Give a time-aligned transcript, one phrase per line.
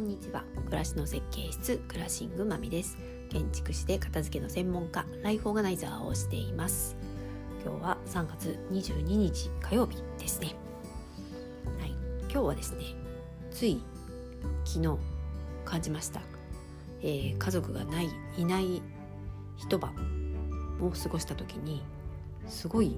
[0.00, 0.44] こんにちは。
[0.64, 2.96] 暮らしの設計室クラシングまみです。
[3.28, 6.96] 建築士で片付けの専門家ライフオーガナイザーをしています。
[7.62, 10.54] 今日は3月22日火曜日ですね。
[11.78, 11.90] はい。
[12.22, 12.84] 今日はですね
[13.50, 13.82] つい
[14.64, 14.96] 昨日
[15.66, 16.22] 感じました、
[17.02, 18.08] えー、家族がない
[18.38, 18.80] いない
[19.58, 19.92] 一晩
[20.80, 21.82] を過ごした時に
[22.46, 22.96] すごい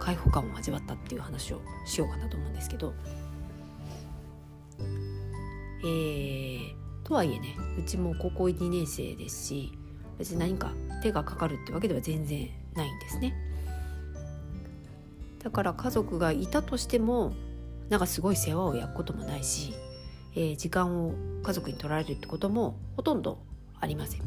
[0.00, 2.92] 開放感を味わったっていう話をしようかなと思うんですけど
[5.82, 9.72] えー、とはいえねうちも高校2年生ですし
[10.18, 10.72] 別に何か
[11.02, 13.34] 手がかかるってわけでは全然ないんですね。
[15.42, 17.32] だから家族がいたとしても
[17.88, 19.72] なんかすごい世話を焼くこともないし、
[20.34, 23.38] えー、時間を家族に取られるってこともほとんど
[23.80, 24.20] ありません。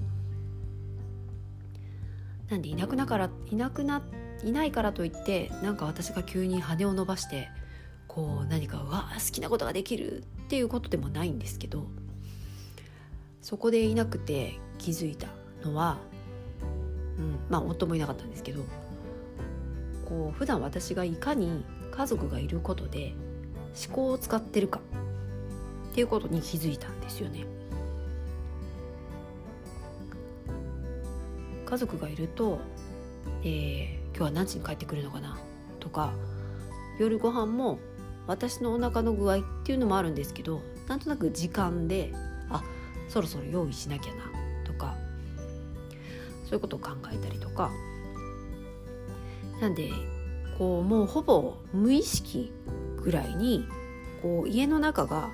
[2.50, 4.02] なんでいなくなからいなくな
[4.44, 7.50] いないからといってなんか私が急に羽を伸ばして
[8.14, 11.88] こう何かうわ好きなことができるっていうことでもないんですけど
[13.42, 15.28] そこでいなくて気づいた
[15.64, 15.98] のは、
[17.18, 18.64] うん、まあ夫もいなかったんですけど
[20.06, 23.14] こう普段私がいかに家族がいることで
[23.88, 24.80] 思考を使ってるか
[25.92, 27.46] っていうことに気づいたんですよね。
[31.66, 32.60] 家族がいると、
[33.44, 35.40] えー、今日は何時に帰ってくるのかな
[35.80, 36.14] とか
[37.00, 37.80] 夜ご飯も
[38.28, 42.14] 私のお腹の具合っていうのもあるんですけどなんとなく時間で
[42.50, 42.64] あ
[43.10, 44.24] そろそろ用意しなきゃな
[44.66, 44.96] とか
[46.46, 47.72] そういうことを考えたりとか。
[49.64, 49.92] なんで
[50.58, 52.52] こうもうほぼ無意識
[53.02, 53.66] ぐらいに
[54.22, 55.30] こう家の中が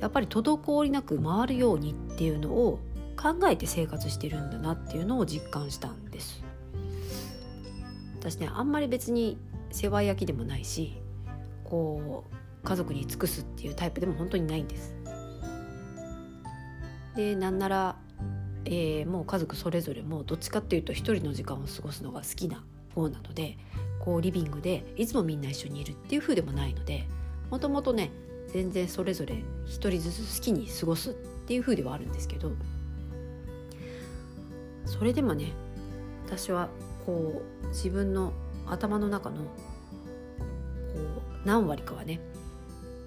[0.00, 2.78] やっぱり滞りなく回るようにっていうのを
[3.16, 6.42] 考えて生活してるんだなっていうのを実感したんです。
[8.18, 9.38] 私ねあんまり別に
[9.70, 11.00] 世話焼きでもないし
[11.68, 14.94] こう家族に尽くすっていうタイプでも本当にないんです。
[17.14, 17.96] でなんなら、
[18.66, 22.62] えー、もう家族それぞれもどっちかっていうと一人の時間を過ごすのが好きな
[22.94, 23.56] 方なので
[24.00, 27.08] こうリビングでいつもみんな一緒にいるっていう風でもないので
[27.50, 28.10] もともとね
[28.48, 31.14] 全然それぞれ一人ずつ好きに過ごすっ
[31.46, 32.52] ていう風ではあるんですけど
[34.84, 35.52] それでもね
[36.26, 36.68] 私は
[37.04, 38.32] こう自分の
[38.66, 39.46] 頭の中の
[41.46, 42.20] 何割かはね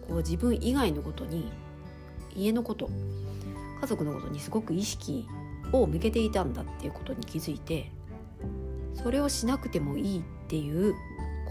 [0.08, 1.52] こう自分以外のことに
[2.36, 2.90] 家のこと
[3.82, 5.28] 家族のことにすごく意識
[5.74, 7.92] を向けていたんだっていうことに気づいて
[8.96, 10.96] それをしなくてもいいっていう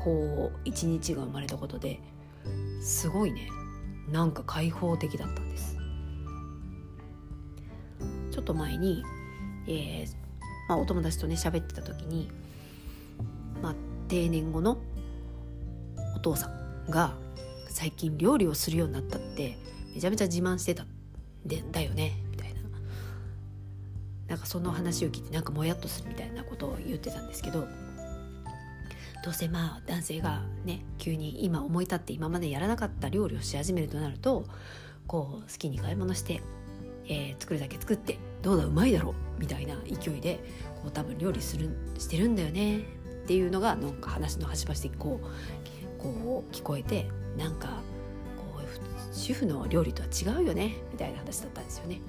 [0.03, 2.01] こう一日が生まれたことで
[2.81, 3.51] すごいね
[4.11, 5.77] なんか開放的だったんです。
[8.31, 9.03] ちょっと前に、
[9.67, 10.07] えー
[10.69, 12.31] まあ、お友達とね喋ってた時に、
[13.61, 13.75] まあ、
[14.07, 14.79] 定年後の
[16.17, 16.58] お父さん
[16.91, 17.15] が
[17.69, 19.59] 最近料理をするようになったって
[19.95, 20.85] めちゃめちゃ自慢してた。
[20.85, 20.87] ん
[21.45, 22.23] でだよね。
[22.31, 22.61] みたいな。
[24.29, 27.67] なんかその話を聞いてなんかもやっとするみたいなことを言ってたんですけど
[29.25, 34.45] どうせまあ男性がね急に今思い立って今までやらなかった料理をし始めるとなると
[35.07, 36.43] こう好きに買い物して、
[37.07, 40.41] えー、作るだけ作ってどうだうまいだろうみたいな勢いで
[40.83, 42.83] こう多分料理するしてるんだよねっ
[43.27, 45.27] ていうのがなんか話の端々でこう
[45.99, 47.83] こう聞こえてなんか
[48.37, 52.01] こう主婦の料理とは違うよねみたいな話だったんですよね。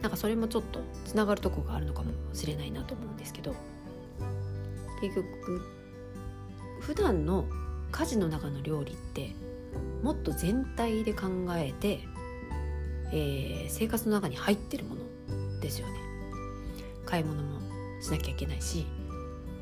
[0.00, 3.54] なんかそれもちょっとつながるとこがあるのかもしれないなと思うんですけど
[5.00, 5.62] 結局
[6.80, 7.44] 普段の
[7.92, 9.30] 家事の中の料理って
[10.02, 12.00] もっと全体で考えて、
[13.12, 15.94] えー、生活の中に入ってるものですよね。
[17.06, 17.60] 買い物も
[18.00, 18.86] しなきゃいけないし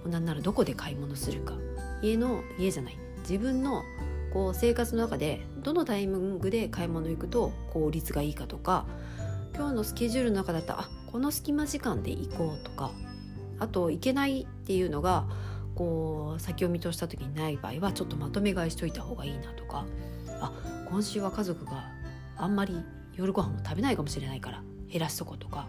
[0.06, 1.54] なんならどこで買い物するか
[2.02, 3.84] 家の家じゃない自分の
[4.32, 8.86] こう生活の中でどのタイミングで買い物行くと効率がいいかとか
[9.56, 12.92] 今日のスケジュールの中だったらあこの隙間時間で行こうとか
[13.58, 15.26] あと行けないっていうのが
[15.74, 19.84] こう先を見通した時にない場合はちょっとまとめ買いしといた方がいいなとか
[20.40, 20.52] あ
[20.88, 21.90] 今週は家族が
[22.36, 22.82] あんまり
[23.16, 25.68] 夜ご飯も食べないかもしれないから減らしとこうとか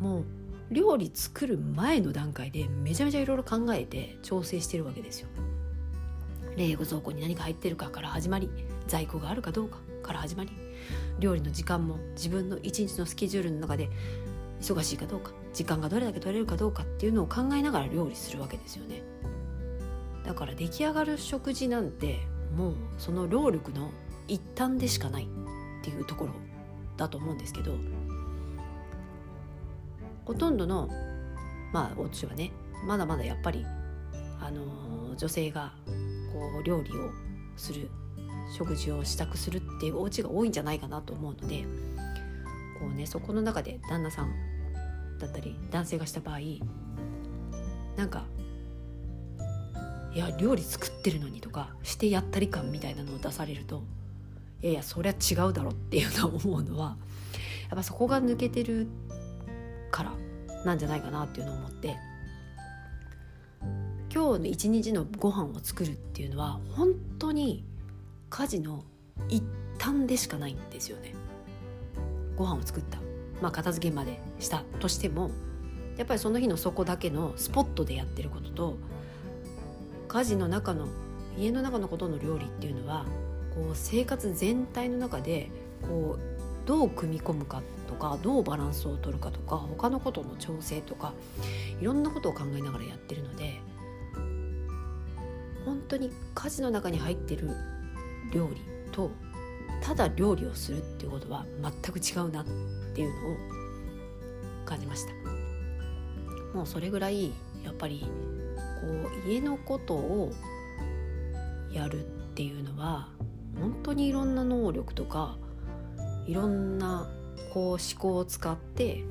[0.00, 0.24] もう
[0.70, 5.28] 料理作る前の段階でめちゃめちゃいろいろ考えて調整してるわけですよ。
[6.56, 8.50] 冷蔵庫に何か入ってるかから始まり
[8.86, 10.50] 在庫があるかどうかから始まり
[11.18, 13.88] 料理の時間も自分の一日のスケジュールの中で
[14.60, 19.02] 忙しいかどうか時間がどれだけ取れるかどうかっていうのを考えながら料理するわけですよね。
[20.24, 22.20] だから出来上がる食事なんて
[22.56, 23.90] もうその労力の
[24.28, 25.26] 一端でしかないっ
[25.82, 26.32] ていうところ
[26.96, 27.74] だと思うんですけど
[30.24, 30.88] ほとんどの
[31.72, 32.52] まあお家はね
[32.86, 33.66] まだまだやっぱり
[34.40, 35.72] あの女性が
[36.64, 37.10] 料理を
[37.56, 37.90] する
[38.56, 41.64] 食事を支度するっていうお家が多いんじゃないかなと思うので
[42.78, 44.32] こうねそこの中で旦那さん
[45.18, 46.38] だったり男性がした場合
[47.96, 48.24] なんか
[50.14, 53.82] いや料理作ってるのにとかしてやったり感みたいなのを出されると
[54.62, 56.96] いやいやそりゃ違うだろっていうのを思うのは
[57.70, 58.86] やっぱそこが抜けてる
[59.90, 60.12] から
[60.64, 61.96] なんじゃないかなっていうのを思って
[64.22, 67.64] 今日の一日のご飯を作るっていうのは本当に
[68.30, 68.84] 家事の
[69.28, 69.42] 一
[69.80, 71.12] 端でしかないんですよね。
[72.36, 72.98] ご飯を作った、
[73.40, 75.32] まあ、片付けまでしたとしても
[75.96, 78.76] やっぱりその日のそこだけのスポットでやってることと
[80.06, 80.86] 家事の中の
[81.36, 83.06] 家の中のことの料理っていうのは
[83.56, 85.50] こう生活全体の中で
[85.82, 91.12] こうどう組み込むかとかどうバランスを取るかとか他のことの調整とか
[91.80, 93.60] いろんなことを考えながらやってるので
[95.82, 97.50] 本当に家事の中に入ってる
[98.32, 98.60] 料理
[98.92, 99.10] と
[99.82, 102.44] ただ料理をするっていうことは全く違うなっ
[102.94, 105.12] ていうのを感じました。
[106.56, 107.32] もうそれぐらい
[107.64, 108.06] やっぱり
[108.80, 108.86] こ
[109.26, 110.32] う家のことを
[111.72, 113.08] やるっていうのは
[113.58, 115.36] 本当にいろんな能力とか
[116.26, 117.10] いろんな
[117.52, 119.04] こう思考を使って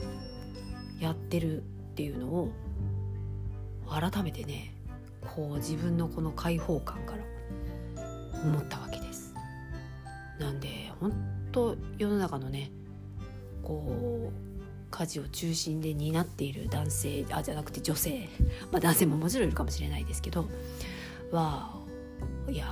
[1.00, 1.62] やってるっ
[1.96, 2.52] ていうのを
[3.90, 4.71] 改めてね
[5.22, 7.24] こう自分のこの開放感から
[8.44, 9.34] 思ったわけです。
[10.40, 11.14] なんで本
[11.52, 12.72] 当世の中のね
[13.62, 14.52] こう
[14.90, 18.28] 家事を中心で担っている男性あじゃなくて女性、
[18.72, 20.48] まあ、男性ももちろんいるかもしれないですけど
[21.32, 21.80] は
[22.50, 22.68] いや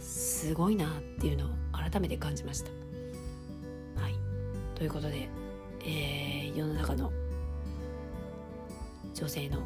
[0.00, 0.90] すごいなっ
[1.20, 2.70] ていうのを改めて感じました。
[4.00, 4.14] はい、
[4.74, 5.28] ということで、
[5.84, 7.12] えー、世の中の
[9.14, 9.58] 女性の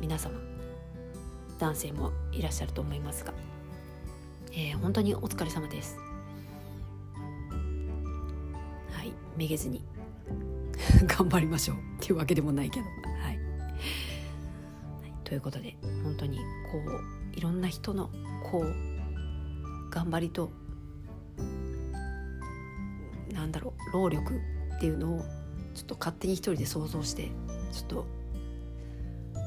[0.00, 0.49] 皆様
[1.60, 3.32] 男性もいらっしゃると思いますが、
[4.52, 5.98] えー、本当にお疲れ様です。
[8.92, 9.84] はい、めげずに
[11.06, 11.76] 頑張りましょう。
[11.76, 13.38] っていうわけでもないけど、はい、はい、
[15.22, 16.42] ということで本当にこ
[16.78, 18.10] ういろんな人の
[18.50, 18.74] こう
[19.90, 20.50] 頑張りと
[23.32, 24.40] なんだろう労力
[24.76, 25.24] っていうのを
[25.74, 27.30] ちょっと勝手に一人で想像して
[27.72, 28.06] ちょっと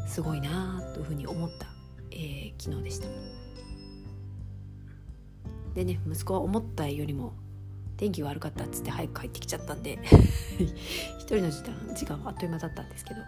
[0.08, 1.68] すごいなあというふうに思った、
[2.14, 3.08] えー、昨日でした。
[5.74, 7.34] でね息子は思ったよりも
[7.98, 10.00] 天気悪かったっつって早く帰ってきちゃったんで
[11.18, 13.22] 一人の時間時間はあっという間だったんですけど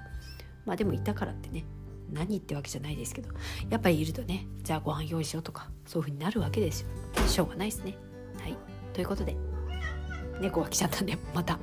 [0.66, 1.66] まあでもいたからってね
[2.12, 3.30] 何ってわけじゃないですけど
[3.70, 6.88] やっぱりいるとねじゃあご飯用意しようとかそういう風になるわけですよ。
[7.28, 7.98] しょうがないですね。
[8.40, 8.58] はい。
[8.94, 9.36] ということで
[10.42, 11.60] 猫が来ちゃったんでまた。